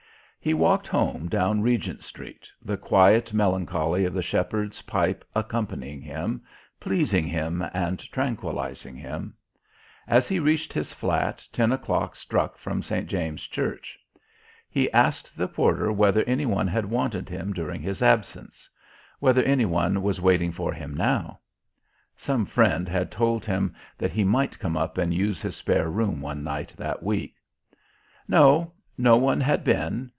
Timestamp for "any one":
16.23-16.65, 19.43-20.01